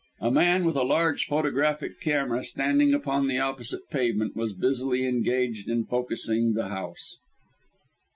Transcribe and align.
A 0.19 0.31
man 0.31 0.65
with 0.65 0.75
a 0.75 0.81
large 0.81 1.25
photographic 1.25 1.99
camera, 2.01 2.43
standing 2.43 2.91
upon 2.91 3.27
the 3.27 3.37
opposite 3.37 3.87
pavement, 3.91 4.35
was 4.35 4.55
busily 4.55 5.05
engaged 5.05 5.69
in 5.69 5.85
focussing 5.85 6.55
the 6.55 6.69
house! 6.69 7.17